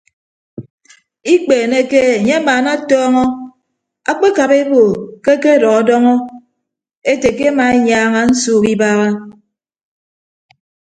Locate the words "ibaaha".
8.73-9.07